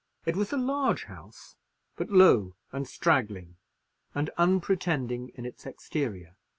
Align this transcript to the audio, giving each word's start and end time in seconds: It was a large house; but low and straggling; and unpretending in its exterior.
It 0.25 0.35
was 0.35 0.51
a 0.51 0.57
large 0.57 1.03
house; 1.03 1.55
but 1.95 2.09
low 2.09 2.55
and 2.71 2.87
straggling; 2.87 3.57
and 4.15 4.31
unpretending 4.35 5.29
in 5.35 5.45
its 5.45 5.67
exterior. 5.67 6.33